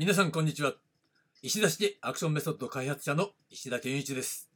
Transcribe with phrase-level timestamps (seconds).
[0.00, 0.74] 皆さんこんにちは。
[1.42, 4.48] 石田式アクションメソッド開発者の石田健一です。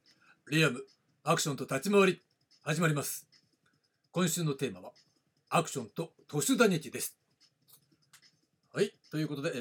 [0.49, 0.85] リアム
[1.25, 2.23] アクションと立ち回り
[2.63, 3.27] 始まります。
[4.13, 4.93] 今週のテーマは
[5.51, 7.19] アクションと都市打撃です。
[8.73, 9.59] はいということで、え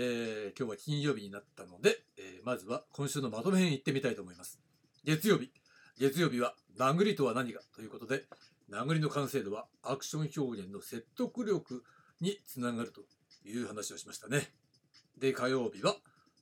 [0.55, 4.59] ー、今日は金曜日になったので、えー、まずは今週のまとめ編いってみたいと思います。
[5.03, 5.49] 月曜日
[5.97, 8.25] 月曜日は殴りとは何かということで
[8.69, 11.83] 殴りの完成度はアクション表現の説得力
[12.19, 13.01] につながると
[13.43, 14.60] いう話をしましたね。
[15.21, 15.95] で、火曜日は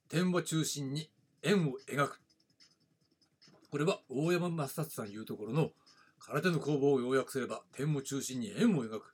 [0.09, 1.11] 点を中心に
[1.43, 2.19] 円を描く。
[3.69, 5.69] これは大山正達さん言うところの
[6.17, 9.13] 空手の攻防を要約すれば点を中心に円を描く。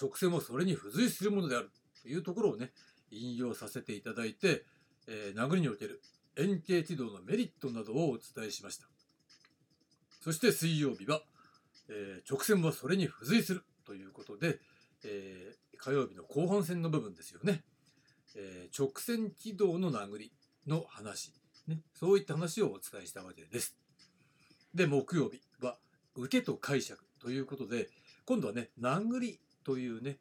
[0.00, 1.70] 直線もそれに付随するものである
[2.02, 2.70] というところをね、
[3.10, 4.64] 引用させていただいて、
[5.08, 6.00] えー、殴りにおける
[6.36, 8.86] 円形軌道のメリットなどをお伝えしました。
[10.20, 11.22] そして水曜日は
[11.88, 14.58] えー、直線はそれに付随するということで、
[15.04, 17.62] えー、火曜日の後半戦の部分ですよね、
[18.36, 20.32] えー、直線軌道の殴り
[20.66, 21.32] の話、
[21.66, 23.76] ね、そういった話をお伝えしたわけです。
[24.74, 25.78] で、木曜日は
[26.14, 27.88] 受けと解釈ということで、
[28.26, 30.18] 今度はね、殴りというね、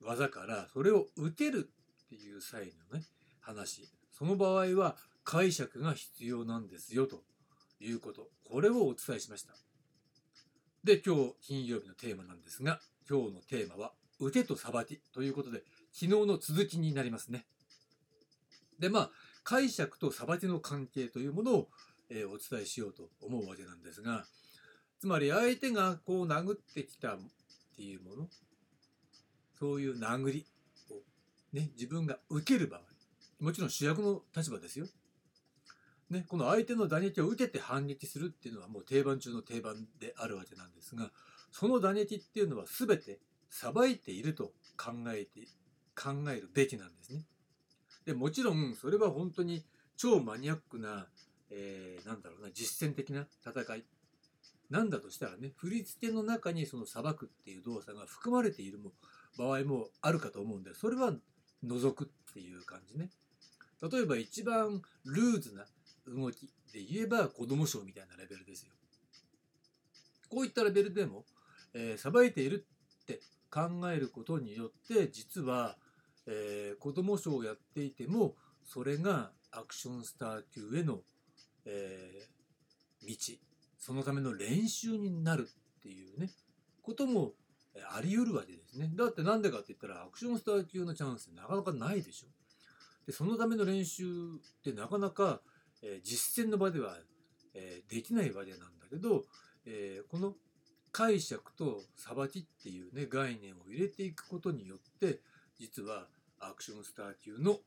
[0.00, 1.68] 技からそれを受ける
[2.06, 3.04] っていう際のね、
[3.40, 3.88] 話。
[4.12, 7.22] その場合は解釈が必要なんですよと
[7.80, 8.28] いうこと。
[8.44, 9.54] これをお伝えしました。
[10.84, 15.62] で、今日金曜日のテーマなんですが、今日のテーマは、受けと裁きということで、
[15.98, 17.44] 昨日の続きになりますね。
[18.78, 19.10] で、まあ、
[19.42, 21.68] 解釈と裁きの関係というものを、
[22.08, 24.24] えー、お伝えしようと思うわけなんですが、
[25.00, 27.18] つまり相手がこう殴ってきたっ
[27.76, 28.28] ていうもの、
[29.58, 30.46] そういう殴り
[30.88, 30.94] を
[31.52, 32.80] ね、自分が受ける場合、
[33.40, 34.86] もちろん主役の立場ですよ。
[36.10, 41.10] ね、この相手の打撃を受けて反撃するっていうのはもう定番中の定番であるわけなんですが
[41.52, 43.18] その打撃っていうのは全て
[43.50, 45.46] さばいていると考えて
[45.98, 47.24] 考えるべきなんですね。
[48.06, 49.64] でもちろんそれは本当に
[49.96, 51.06] 超マニアックな、
[51.50, 53.84] えー、なんだろうな実践的な戦い
[54.70, 58.92] なんだとしたらね振り付けの中にそのさばくっていう動作が含まれているも
[59.36, 61.12] 場合もあるかと思うんでそれは
[61.62, 63.10] 除くっていう感じね。
[63.80, 65.64] 例えば一番ルーズな
[66.06, 68.72] 動きで言えば子供賞みたいなレベルですよ。
[70.28, 71.24] こういったレベルでも、
[71.74, 72.66] えー、さばいている
[73.02, 73.20] って
[73.50, 75.76] 考えることによって実は、
[76.28, 81.00] えー、子供賞をやっていてもそれがアクションスター級への、
[81.64, 83.38] えー、道
[83.78, 86.30] そのための練習になるっていうね
[86.82, 87.32] ことも
[87.94, 88.90] あり得るわけですね。
[88.94, 92.26] だってなんでかって言ったらアクションスター級のチャンスなかなかないでしょ。
[93.06, 95.40] でそのための練習ってなかなか
[95.82, 96.96] え実践の場では、
[97.54, 99.24] えできないわけなんだけど、
[99.64, 100.34] えこの
[100.92, 105.20] 解釈と裁きっていうね概念を入れていくことによって
[105.58, 106.06] 実は
[106.40, 107.58] アクションスター級の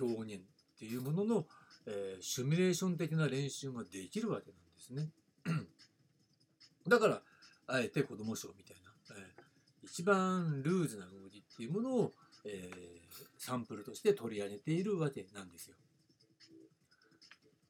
[0.00, 1.46] 表現っていうものの、
[1.86, 5.08] えー、シミュレーション的な練習ができるわけなんですね。
[6.88, 7.22] だから
[7.66, 12.12] あえて子供賞みたいな、えー、一番ルーズな動きっていうものを、
[12.44, 15.76] えー、サンプルとして取り上げているわけなんですよ。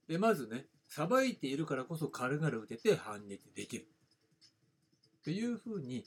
[0.09, 3.87] で、まずね、さばいているからこそ軽々受けて反撃できる。
[5.25, 6.04] というふうに、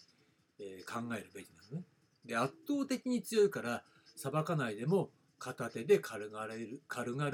[0.59, 1.85] えー、考えるべきなのね。
[2.25, 3.83] で、圧倒的に強いから、
[4.17, 6.47] さばかないでも片手で軽々
[6.87, 7.31] 軽々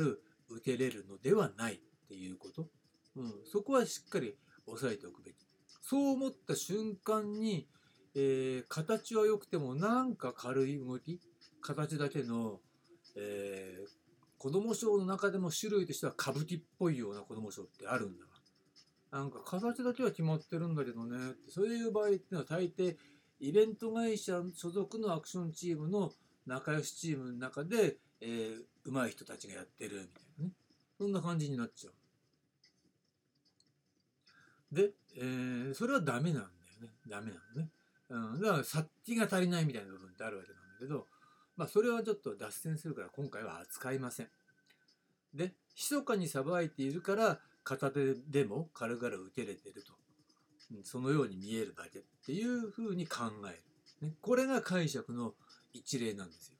[0.49, 2.67] 受けれるのではないっていうこと。
[3.15, 4.35] うん、そこはしっかり
[4.67, 5.35] 押さえておくべき。
[5.81, 7.67] そう思った瞬間に、
[8.15, 11.19] えー、形は良くてもなんか軽い動き、
[11.61, 12.59] 形だけの、
[13.15, 13.87] えー、
[14.37, 18.33] 子供賞の中でも種類としては歌舞伎っぽいような子供賞ってあるんだわ。
[19.11, 21.17] なんか形だけは決まってるんだけどね
[21.47, 22.97] そういう場合っていうのは大抵
[23.39, 26.11] イベント会社所属のアクションチームの
[26.45, 30.51] 仲良しチームの中で、えー、上手い人たちがやってるみたいなね
[30.97, 31.93] そんな感じになっちゃう。
[34.75, 36.43] で、えー、それはダメなんだよ
[36.81, 37.69] ねダメなのね。
[38.09, 41.07] うん、だから殺気が足りないみたいな部分ってあるわけなんだけど
[41.55, 44.27] まあ、それはちょっと脱線するから今回は扱いません。
[45.33, 49.93] で、密かにさばいているから片手でも軽々受けれてると。
[50.83, 53.61] そのように見えるだけっていうふうに考え
[54.01, 54.07] る。
[54.07, 55.33] ね、これが解釈の
[55.73, 56.57] 一例なんですよ。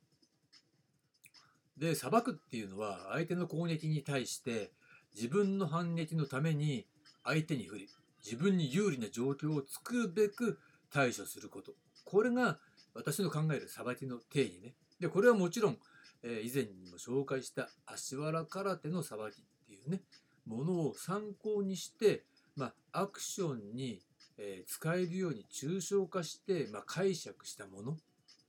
[1.77, 4.71] で、裁くっていうのは相手の攻撃に対して
[5.15, 6.86] 自分の反撃のために
[7.24, 7.89] 相手に振り、
[8.24, 10.60] 自分に有利な状況を作るべく
[10.92, 11.74] 対処すること。
[12.06, 12.60] これが
[12.94, 14.74] 私の考える裁きの定義ね。
[15.00, 15.77] でこれはもちろん、
[16.24, 20.01] えー、以前にも紹介した足原空手のさばきっていうね
[20.45, 22.24] ものを参考にして、
[22.56, 24.00] まあ、アクションに、
[24.38, 27.98] えー、使えるように抽象化して、まあ、解釈したもの、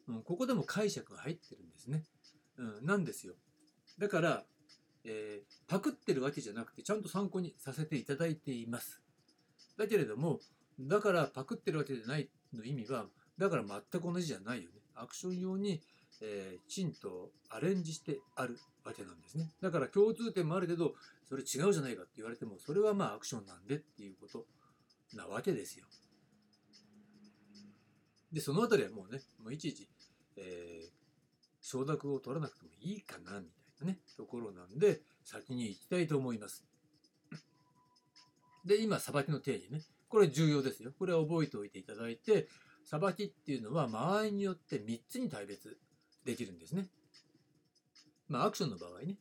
[0.08, 2.04] うん、ここでも解釈が入ってるんですね、
[2.58, 3.34] うん、なんですよ。
[3.98, 4.44] だから、
[5.04, 9.00] えーパクってるわけじゃなくてちゃんと参考にさせていただいています。
[9.78, 10.40] だけれども
[10.78, 13.06] だからパクってるわけじゃないの意味は
[13.38, 14.80] だから全く同じじゃないよね。
[14.94, 15.80] アクション用に、
[16.20, 19.50] えーきちんとアレンジしてあるわけなんですね。
[19.62, 20.94] だから共通点もあるけど
[21.28, 24.46] それ違うじゃないかって言われてもそれはまあアクションなんでっていうこと
[25.14, 25.86] なわけですよ。
[28.32, 29.88] でそのあたりはもうねもういちいち、
[30.36, 30.94] えー
[31.66, 36.62] 承諾を取らなくてもいいかなみたいなねところなんで先に行きたいと思います。
[38.66, 39.80] で今さばきの定義ね。
[40.08, 40.92] これ重要ですよ。
[40.98, 42.48] これは覚えておいていただいて
[42.84, 45.78] さばきっていうのは間合いによって3つに大別
[46.26, 46.86] できるんですね。
[48.28, 49.16] まあアクションの場合ね、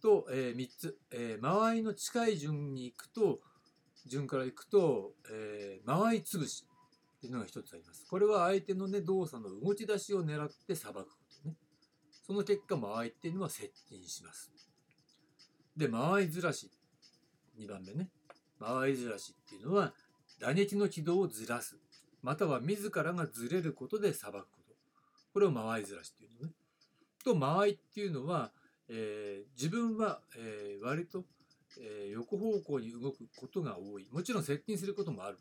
[0.00, 3.40] と、え3つ、えー間合いの近い順に行くと
[4.06, 6.64] 順から行くと、えー間合い潰し。
[7.20, 8.06] っていうのが一つあります。
[8.08, 11.04] これは相手のね、動作の動き出しを狙って裁くこ
[11.42, 11.54] とね。
[12.26, 14.50] その結果、間合いっていうのは接近します。
[15.76, 16.70] で、間合いずらし。
[17.58, 18.08] 2番目ね。
[18.58, 19.92] 間合いずらしっていうのは、
[20.38, 21.76] 打撃の軌道をずらす。
[22.22, 24.74] または自らがずれることで裁くこと。
[25.34, 26.54] これを間合いずらしっていうのね。
[27.22, 28.50] と、間合いっていうのは、
[28.88, 31.26] えー自分は、えー割と、
[31.78, 34.08] えー横方向に動くことが多い。
[34.10, 35.38] もちろん接近することもある。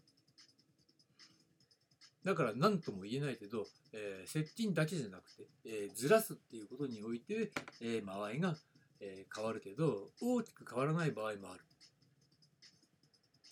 [2.29, 8.55] だから何とも言えないけど、えー接近だけじゃなくて、えーずらすっていうことにおいて、えー間合いが、
[8.99, 11.61] え変わるけど大きく変わらない場合もある。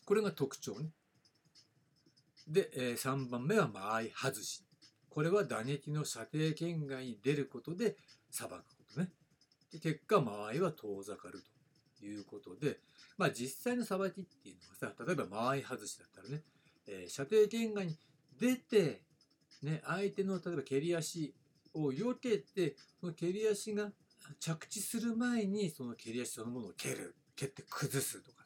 [0.05, 0.91] これが特徴ね。
[2.47, 4.63] で、え3番目は間合い外し。
[5.09, 7.95] これは打撃の射程圏外に出ることで
[8.29, 9.09] 裁くことね。
[9.71, 11.41] で結果間合いは遠ざかる
[11.99, 12.77] ということで、
[13.17, 16.43] まあ実際の裁きっていうのはさ、例えば間合い外しだったらね、
[16.85, 17.97] え射程圏外に
[18.39, 19.01] 出て、
[19.63, 21.33] ね、相手の例えば蹴り足
[21.73, 23.91] を避けてその蹴り足が
[24.39, 28.37] 着地する前にその蹴り足そのものを蹴る蹴って崩すとか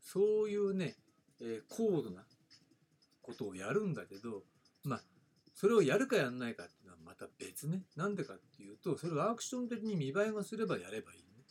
[0.00, 0.94] そういうね、
[1.40, 2.22] えー高度な
[3.22, 4.42] ことをやるんだけど
[4.84, 5.02] まあ
[5.54, 7.82] それをやるかやんないかっていうのはまた別ね。
[7.96, 11.44] なんでかっていうとそれをアクション的に見栄えがすればやればいいね。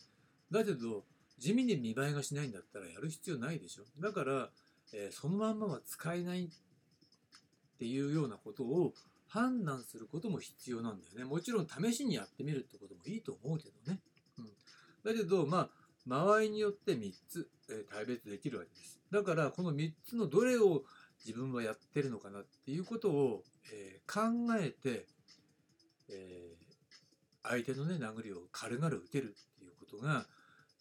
[0.52, 1.06] だけど
[1.38, 3.84] 地味に見栄えがしないんだったらやる必要ないでしょ。
[4.00, 4.50] だから、
[4.94, 6.50] えーそのまんまは使えない
[7.82, 8.94] ていうようなことを
[9.28, 11.26] 判断することも必要なんだよね。
[11.26, 14.00] もちろん試しにやってみるってこともいいと思うけどね。
[14.38, 14.46] うん、
[15.04, 15.70] だけど、まあ、
[16.06, 19.02] 間合いによって3つ、えー、大別できるわけです。
[19.10, 20.84] だから、この3つのどれを
[21.26, 23.44] 自分はやってるのかなっていうことを、
[23.74, 25.08] えー考えて、
[26.10, 26.62] えー
[27.44, 30.28] 相手のね、殴りを軽々打てるっていうことが、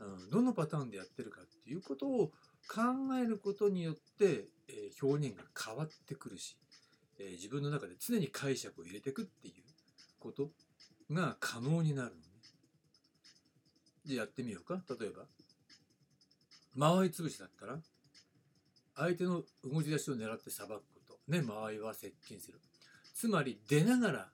[0.00, 2.32] うん、どのパターンでやってるかっていうことを
[2.69, 2.82] 考
[3.19, 6.58] えることによって、え表現が変わってくるし、
[7.20, 9.55] えー自分の中で常に解釈を入れていくっていう
[10.19, 10.50] こと
[11.11, 12.22] が可能になるのね。
[14.06, 14.82] じゃあやってみようか。
[14.99, 15.25] 例えば、
[16.75, 17.78] 間合い潰しだったら、
[18.96, 21.32] 相手の動き出しを狙ってさばくこと。
[21.32, 22.58] ね、間合いは接近する。
[23.14, 24.28] つまり出ながら、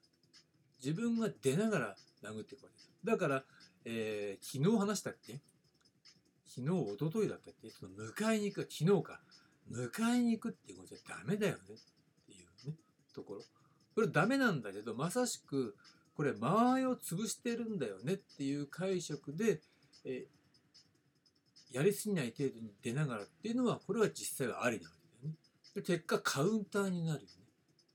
[0.82, 2.90] 自分が出ながら殴っていくわけです。
[3.02, 3.44] だから、
[3.84, 5.40] えー昨日話したっけ？
[6.46, 7.70] 昨日、一昨日だったっけ？
[7.70, 9.20] その迎えに行くか、昨日か。
[9.70, 11.60] 迎えに行くっていうことじゃダメだよね、
[13.16, 13.40] ところ。
[13.94, 15.74] これダメなんだけど、まさしく、
[16.14, 19.60] これ間合いを潰してるんだよねっていう解釈で、
[20.04, 20.26] え
[21.72, 25.38] やりすぎない程度に出ながらっていうのは、これは実際はありなわけだよね。
[25.74, 27.46] で結果、カウンターになるよね。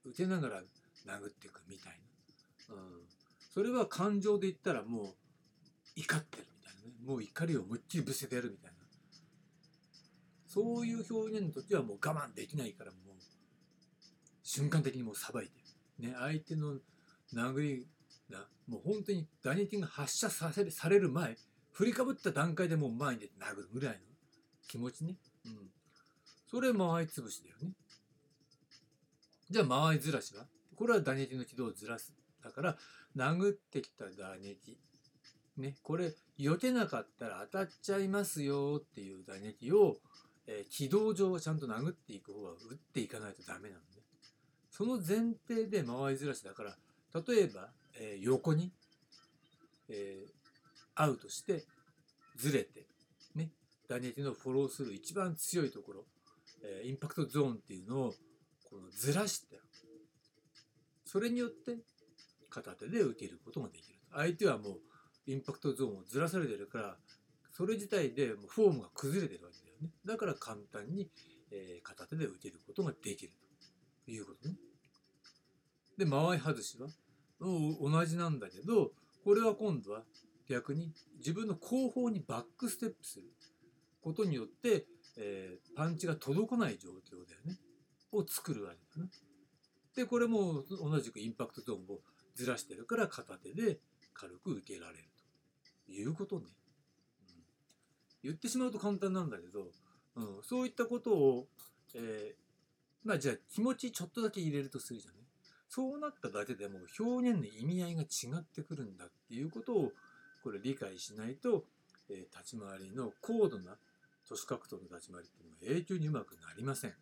[0.04, 0.62] 打てながら
[1.06, 2.00] 殴っていくみたい
[2.70, 2.76] な。
[2.76, 2.82] うん。
[3.54, 5.14] それは感情で言ったらもう
[5.96, 6.94] 怒ってるみたいなね。
[7.06, 8.78] もう怒りを思いっきりぶせてやるみたいな。
[10.48, 13.12] そういう表現の時はもう我慢できないからもう
[14.54, 15.52] 瞬間的にもうさばいて
[15.98, 16.74] ね相手の
[17.34, 17.88] 殴り
[18.30, 21.38] がもう本当に打撃が発射させされる前
[21.72, 24.00] 振りかぶった段階でもう前に出て殴るぐらいの
[24.68, 25.16] 気持ちね。
[25.46, 25.54] うん。
[26.50, 27.72] それ間合い潰しだよね。
[29.50, 30.44] じゃあ間合いずらしは？
[30.76, 32.14] これは打撃の軌道をずらす。
[32.44, 32.78] だから
[33.16, 34.78] 殴ってきた打撃。
[35.56, 39.96] ねこれ避けなかったら当たっちゃいますよっていう打撃を
[40.46, 44.01] えー軌道上はちゃんと殴っていく方は打っていかないとダメなのね。
[44.82, 46.76] その前提で回りずらしだから、
[47.14, 47.70] 例えば、
[48.00, 48.72] えー横に、
[49.88, 50.32] えー
[50.96, 51.66] アウトして、
[52.36, 52.88] ずれて、
[53.36, 53.52] ね、
[53.88, 56.06] 打撃のフォロースルー一番強いところ、
[56.64, 58.14] えーインパクトゾーンっていうのを
[58.72, 59.60] このずらして、
[61.06, 61.78] それによって
[62.50, 64.00] 片手で受けることができる。
[64.12, 64.80] 相手はもう
[65.28, 66.98] インパクトゾーンをずらされてるから、
[67.52, 69.90] それ自体でもうフォームが崩れてるわけだよね。
[70.08, 71.12] だから簡単に、
[71.52, 73.34] え片手で打てることができる
[74.06, 74.56] ということね。
[76.02, 76.88] で、間合い外しは
[77.40, 78.92] 同じなんだけど、
[79.24, 80.02] これは今度は
[80.50, 83.28] 逆に自分の後方にバックステップする
[84.02, 87.60] ことによって、えー、パンチが届かない状況だよね
[88.12, 89.12] を作るわけだな。
[89.96, 92.00] でこれも同じくインパクトゾーンを
[92.34, 93.78] ずらしてるから片手で
[94.16, 95.04] 軽く受けられる
[95.86, 96.46] ということね。
[97.28, 97.44] うん、
[98.24, 99.68] 言ってしまうと簡単なんだけど、
[100.16, 101.48] うん、そういったことを、
[101.94, 105.21] えー、まあじゃあ気持ちちょっとだけ入れるとするじゃない。
[105.74, 108.06] そうなっただけでも表現の意味合いが違
[108.38, 109.92] ってくるんだっていうことを
[110.44, 111.64] これ理解しないと、
[112.10, 113.78] えー、立ち回りの高度な
[114.28, 116.92] 都市格闘の立ち回りっていうのは永久にうまくなりません。
[116.92, 116.94] っ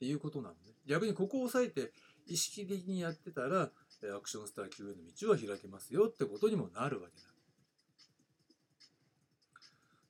[0.00, 0.72] ていうことなのね。
[0.86, 1.92] 逆にここを押さえて
[2.26, 3.68] 意識的にやってたらア
[4.20, 7.28] クションスター級への道は開けますよってことにもなるわけだ。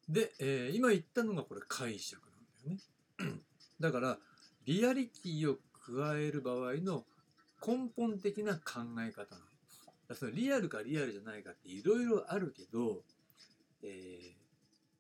[0.09, 2.79] で、えー、今言ったのがこれ解釈なん
[3.19, 3.41] だよね。
[3.81, 4.19] だから
[4.65, 7.05] リアリティを加える場合の
[7.67, 9.47] 根本的な考え方なの。
[10.09, 13.03] だそのリアルかリアルじゃないかっていろいろあるけど、
[13.83, 13.87] え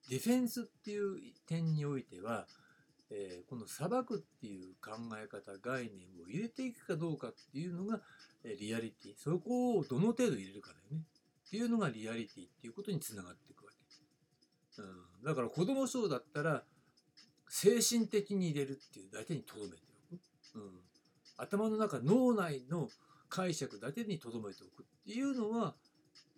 [0.06, 2.47] ー、ディフェンスっていう点においては、
[3.11, 4.92] えー、この裁くっていう考
[5.23, 8.00] え方概念を入れていくかどうかっていうのが、
[8.44, 9.14] えリアリティ。
[9.16, 11.04] そこをどの程度入れるかだよね。
[11.47, 14.85] っていうのがリアリティっていうことにつながっていくわけ、う
[15.23, 16.64] ん、だから子供賞だったら
[17.49, 19.76] 精神的に入れるっていうだけにとどめて
[20.12, 20.21] おく、
[20.56, 20.80] うん、
[21.36, 22.88] 頭の中脳内の
[23.28, 25.74] 解釈だけにとどめておくっていうのは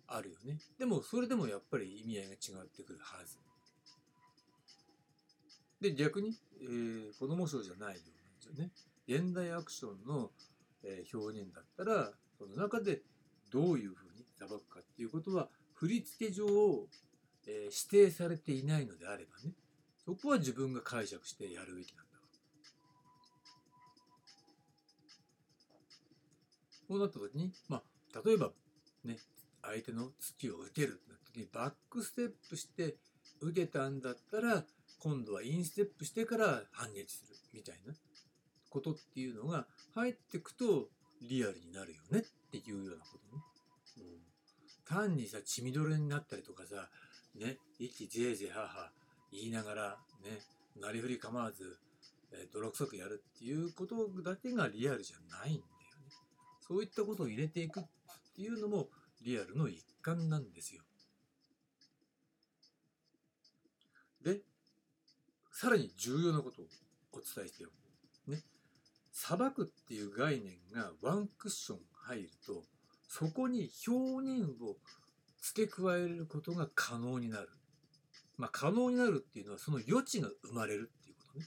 [0.07, 0.59] あるよね。
[0.79, 3.37] でもそれでもやっぱり意味合いが違ってくるはず。
[5.81, 8.01] で逆に、えー、子供賞じゃないよ
[8.47, 8.71] うなんですよね。
[9.07, 10.31] 現代アクションの、
[10.83, 13.01] えー、表現だったらその中で
[13.51, 16.45] どういうふうに裁くかっていうことは振り付け上、
[17.45, 19.53] えー、指定されていないのであればね。
[20.03, 22.06] そこは自分が解釈してやるべきなん
[26.87, 28.51] そうなった時に、まあ、例えば
[29.03, 29.17] ね、
[29.61, 32.95] 相手の突きを受けるってなった時に、バックステップして
[33.41, 34.63] 受けたんだったら、
[34.99, 37.93] 今度はインステップしてから反撃するみたいな
[38.69, 40.89] ことっていうのが入ってくと
[41.21, 43.43] リアルになるよねっていうようなことね。
[43.97, 46.89] うん、単にさ、血みどろになったりとかさ、
[47.35, 48.91] ね、息ぜいぜいはは
[49.31, 50.39] 言いながら、ね、
[50.79, 51.77] なりふり構わず、
[52.31, 55.76] え、泥臭くやるっていうことだけがリアルじゃないんだ。
[56.67, 57.83] そういったことを入れていくっ
[58.35, 58.89] ていうのも
[59.23, 60.81] リアルの一環なんですよ。
[64.23, 64.41] で、
[65.51, 66.65] さらに重要なことを
[67.13, 68.31] お伝えしておく。
[68.31, 68.43] ね。
[69.11, 72.63] 裁くっていう概念がワンクッション入ると、
[73.07, 74.75] そこに表現を
[75.41, 77.49] 付け加えることが可能になる。
[78.37, 81.45] まあ、可能になるっていうのはその余地が生まれるっていうことね。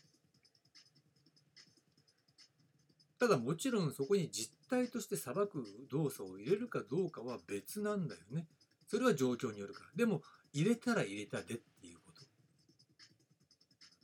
[3.21, 8.47] ただもちろんそこに実体として裁く動作を入れるかどうかは別なんだよね。
[8.89, 9.91] それは状況によるから。
[9.95, 10.23] でも、
[10.55, 12.23] 入れたら入れたでっていうこと。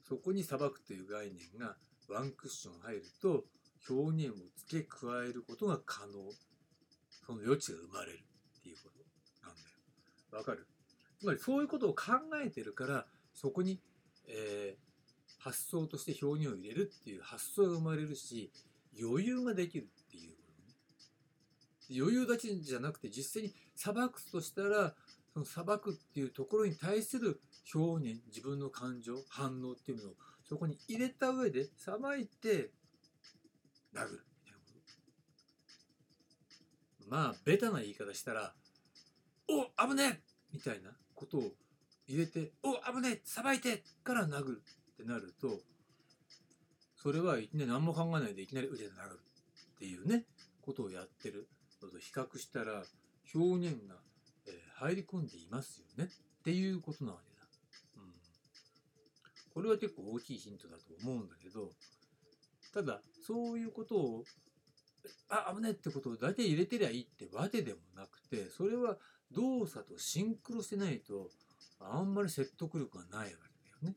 [0.06, 1.76] そこに裁くという概念が
[2.08, 3.44] ワンクッション入ると、
[3.88, 6.12] 表現を付け加えることが可能。
[7.26, 8.18] その余地が生まれる
[8.58, 10.38] っていうことなんだよ。
[10.38, 10.66] わかる？
[11.18, 12.12] つまりそういうことを考
[12.44, 13.80] えてるから、そこに、
[14.28, 18.52] えー、発想として表現を入れるっていう発想が生まれるし、
[19.00, 20.36] 余裕ができるっていう
[22.02, 24.94] 余裕だけじゃなくて実際に裁くとしたら
[25.32, 27.40] その裁くっていうところに対する
[27.74, 30.14] 表現自分の感情反応っていうのを
[30.48, 32.70] そこに入れた上で裁いて
[33.94, 34.72] 殴るみたいなこ
[37.02, 38.54] とまあベタな言い方したら
[39.48, 40.22] 「お危ねえ!」
[40.54, 41.52] みたいなことを
[42.08, 44.62] 入れて「お危ねえ裁いて!」から殴る
[44.92, 45.60] ってなると
[47.06, 49.20] それはいきなり何も考えないでいきなり腕で殴る
[49.76, 50.24] っていうね
[50.60, 51.46] ことをやってる
[51.80, 52.82] のと比較したら
[53.32, 53.94] 表現が、
[54.48, 57.46] え入り込んでいますよねっていうことなわけだ。
[57.98, 58.10] うん、
[59.54, 61.70] これは結構大きいヒントだと思うんだけど
[62.74, 64.24] ただそういうことを
[65.28, 68.96] あ危ねってことを大体入れてりゃいいってわけでもなくてそれは
[69.30, 71.30] 動作とシンクロしてないと
[71.78, 73.94] あんまり説得力がないわけだよね。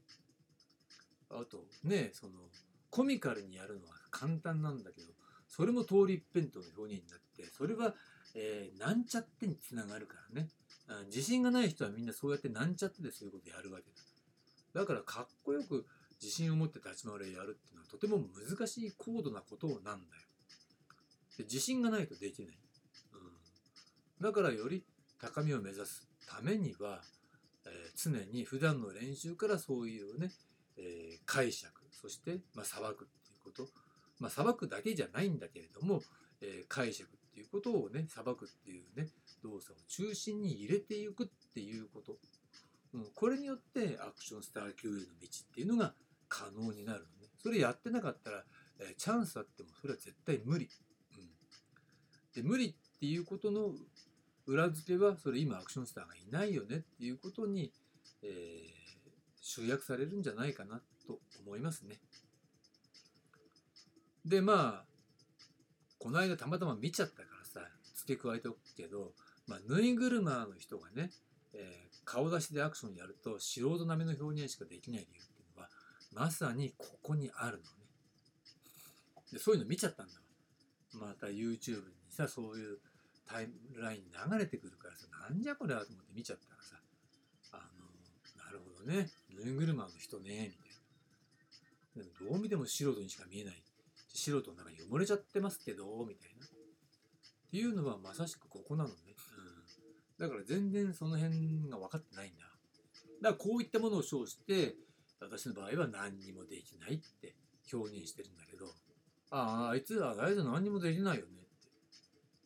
[1.32, 2.34] あとねその
[2.90, 5.08] コミカルにやるのは簡単なんだけど
[5.48, 7.94] それも通り一辺倒の表現になってそれは、
[8.36, 10.50] えー、なんちゃってにつながるからね。
[11.06, 13.84] 自信がない人はみんなそうやってなんちゃってでそういうことやるわけ
[14.74, 14.82] だ。
[14.82, 15.86] だからかっこよく
[16.22, 20.02] 自信を持って立ち回りをやるっていうのはとても難しい高度なことなんだよ。
[21.38, 22.58] で自信がないとできない、
[23.14, 23.18] う
[24.22, 24.84] ん、だからより
[25.22, 27.02] 高みを目指すためには、
[27.66, 30.32] えー、常に普段の練習からそういうね、
[30.78, 33.68] えー、解釈そして、まあ、裁くっていうこと。
[34.20, 36.02] まあ、裁くだけじゃないんだけれども、
[36.42, 39.08] えー、解釈っていうことをねさばくっていうね
[39.44, 42.18] 動作を中心に入れていくっていうこと、
[42.94, 45.08] うん、これによってアクションスター級への道っ
[45.54, 45.94] ていうのが
[46.28, 47.30] 可能になるのね。
[47.42, 48.44] それやってなかったら、
[48.80, 50.70] えー、チャンスあってもそれは絶対無理、
[51.18, 53.72] うん、で無理っていうことの
[54.46, 57.72] 裏付けはそれ今アクションスターがいないよねっていうことに、
[58.22, 58.30] えー、
[59.42, 60.82] 集約されるんじゃないかな。
[61.10, 61.98] と思いますね。
[64.26, 64.86] でまあ
[65.98, 69.14] この間たまたま見ちゃったからさ付け加えておくけど、
[69.48, 71.10] まあ、ぬいぐるまの人がね、
[71.54, 75.70] えー、顔出しでアクションやると素人並みの表現しかできない理由っていうのは
[76.14, 77.70] まさにここにあるのね。
[79.34, 81.08] でそういうの見ちゃったんだわ。
[81.08, 82.78] また YouTube にさそういう
[83.28, 84.02] タイムライン
[84.32, 86.76] 流れてくるからさなんじゃこれはと思って見ちゃったらさ
[87.54, 87.86] あの
[88.44, 90.69] なるほどねぬいぐるまの人ねみたいな。
[91.96, 93.64] どう見ても素人にしか見えない。
[94.14, 96.46] 素人の中に埋もれちゃってますけどみたいな。
[96.46, 96.50] っ
[97.52, 98.96] ていうのはまさしくここなのね、
[100.20, 102.46] うん、だから全然その辺が分かってないんだ。
[103.22, 104.76] だからこういったものを称して
[105.20, 107.36] 私の場合は何にもできないって
[107.74, 108.68] 表現してるんだけど
[109.32, 111.32] あああいつはあいつ何にもできないよね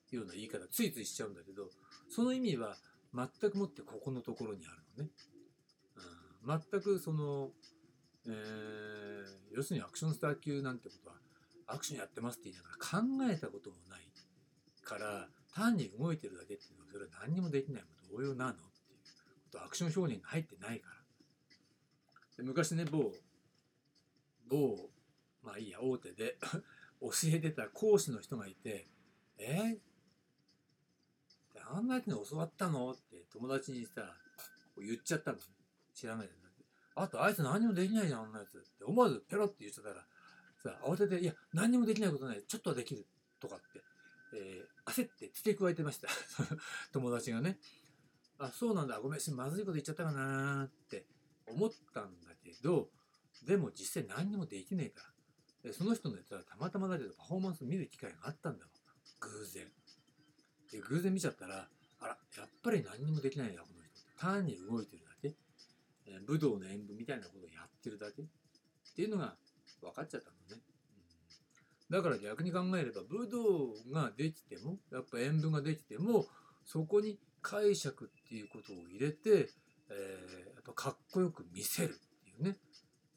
[0.05, 1.69] っていうような言い方ついついしちゃうんだけど
[2.09, 2.75] その意味は
[3.13, 5.11] 全くもってここのところにあるのね、
[6.45, 7.51] うん、全くその、
[8.27, 11.15] えー、要するにアクションスター級なんてことは
[11.67, 14.01] アクションやってますって言いながら考えたこともない
[14.83, 17.87] から単に動いてるだけっていうのはそれは何にもできないも
[18.17, 18.99] 同様なのっていう
[19.51, 20.95] ことアクション表現が入ってないから。
[22.37, 23.13] で昔ね某
[24.49, 24.89] 某
[25.43, 26.37] まあいいや大手で
[27.01, 28.87] 教えてた講師の人がいて
[29.37, 29.77] 「え
[31.65, 34.15] あんなやつに教わったの?」って友達にさ
[34.77, 35.39] 言っちゃったの。
[35.93, 36.33] 知らないで
[36.95, 40.05] あとあいつ何もできないじゃんあんなやつって思わずペロって言っちゃったら
[40.63, 43.05] さ慌てて「いや何にもできないことないちょっとはできる」
[43.39, 43.83] とかって、
[44.35, 46.07] えー、焦って付け加えてました。
[46.93, 47.59] 友達がね。
[48.39, 51.05] あそうなんだごめんまずいこと言っちゃったかなって
[51.45, 52.89] 思ったんだけど
[53.45, 55.13] でも実際何にもできねえから。
[55.69, 58.71] でその人のやつはたまたまだけどパフォーマンス見る機会があったんだわ
[59.19, 59.71] 偶然。
[60.71, 65.02] で偶然見ちゃったらあらやっぱり何にもできないなこの人単に動いてる
[66.05, 68.21] だけ、え武道の演舞みたいなことをやってるだけ？
[68.21, 68.25] っ
[68.95, 69.35] ていうのが
[69.81, 70.61] 分かっちゃったのね。
[71.89, 76.25] だから逆に考えれば武道ができてもやっぱ演舞ができても
[76.65, 79.49] そこに解釈っていうことを入れて、
[79.91, 82.57] えー、やっぱかっこよく見せるっていうね、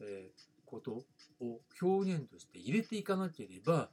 [0.00, 1.04] えー、こと
[1.40, 3.88] を表現として入れていかなければ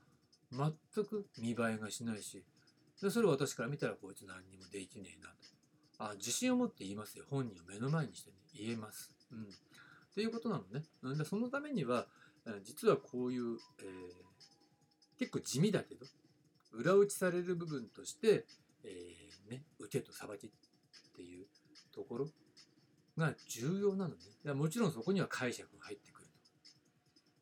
[0.51, 2.43] 全く見栄えがしないし
[3.01, 5.35] でそれを私から見たらこいつ何にもできねえなと。
[5.99, 9.11] あ自信を持って言いますよ本人を目の前にして、ね、言えます。
[9.31, 9.45] うん、っ
[10.13, 10.83] ていうことなのね。
[11.17, 12.07] でそのためには
[12.63, 16.05] 実はこういう、えー、結構地味だけど
[16.73, 18.45] 裏打ちされる部分として、
[18.83, 20.49] えーね、受けとさばきっ
[21.15, 21.45] ていう
[21.93, 22.27] ところ
[23.17, 24.53] が重要なのね。
[24.53, 26.27] もちろんそこには解釈が入ってくる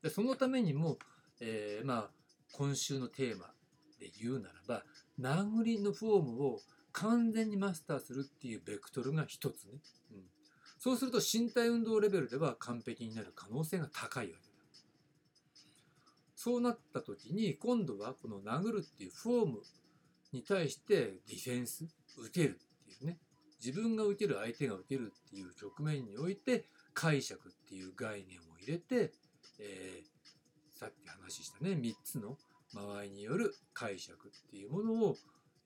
[0.02, 0.08] と。
[0.08, 0.98] でそのためにも、
[1.40, 2.10] えー、まあ
[2.52, 3.46] 今週のテーマ
[4.00, 4.84] で言うならば
[5.20, 6.60] 殴りのフォームを
[6.94, 9.80] 完全にマスターするっていうベクトルが一つね、
[10.12, 10.24] うん、
[10.80, 14.52] そうすると身体運動レベルでは完璧になる可能性が高いわけだ。
[16.36, 19.62] そうなった時に今度はこの殴るっていうフォーム
[20.32, 21.86] に対してディフェンス
[22.18, 23.18] 受けるっていうね。
[23.64, 29.14] 自分が受ける相手が受けるっていう局面において解釈っていう概念を入れて、
[29.60, 32.38] えー、さっき話したね3つの
[32.74, 35.16] 間合いによる解釈っていうものを、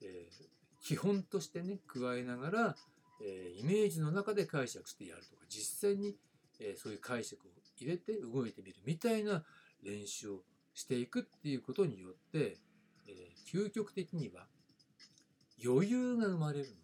[0.02, 0.55] えー、
[0.86, 2.76] 基本としてね加えながら、
[3.20, 6.14] えー、イメージの中で解釈してやるとか実際に、
[6.60, 9.42] えそういう解釈を入れて動いてみるみたいな
[9.82, 10.38] 練習を
[10.74, 12.56] していくっていうことによって、
[13.08, 14.46] えー、究極的には
[15.64, 16.76] 余裕が生まれるのね。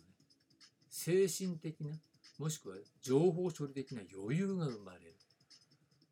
[0.90, 1.92] 精神的な
[2.40, 5.14] もしくは情報処理的な余裕が生まれる。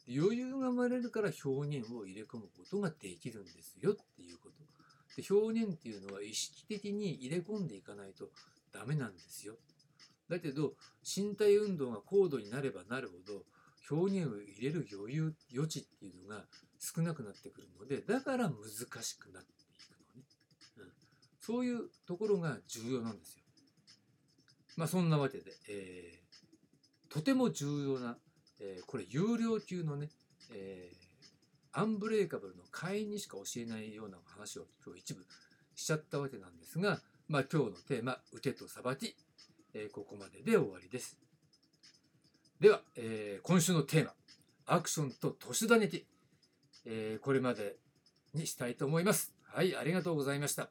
[0.08, 4.79] 余裕が生まれるから表現を入れ込むことができるんですよっていうこと。
[5.20, 8.30] で表現っていうのは意識的に入れ込んでいかないと
[8.72, 9.54] ダメなんですよ。
[10.28, 10.72] だけど
[11.04, 13.42] 身体運動が高度になればなるほど
[13.90, 16.44] 表現を入れる余裕余地っていうのが
[16.78, 20.24] 少なくなってくるのでだから難しくなっていくのね、
[20.78, 20.84] うん、
[21.40, 23.42] そういうところが重要なんですよ。
[24.76, 28.16] まあそんなわけで、えー、とても重要な、
[28.60, 30.08] えー、これ有料級のね、
[30.54, 30.99] えー、
[31.72, 35.24] アンブレイカブルの会員にしか教えないような話を今日一部
[35.76, 39.14] しちゃったわけなんですが、まあ、今日のテーマ「受けとさばき」
[39.72, 41.16] えー、ここまでで終わりです。
[42.58, 44.14] では、えー、今週のテーマ、
[44.66, 46.04] アクションと都市打撃、
[46.84, 47.76] えー、これまで
[48.34, 49.32] にしたいと思います。
[49.44, 50.70] はい、ありがとうございました。